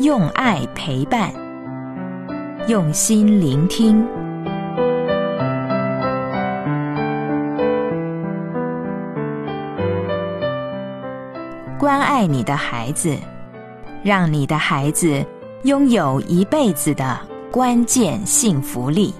[0.00, 1.32] 用爱陪伴
[2.68, 4.06] 用心聆听。
[11.78, 13.16] 关爱你的孩子
[14.02, 15.24] 让你的孩子
[15.62, 17.18] 拥有一辈子的
[17.50, 19.14] 关键幸福力。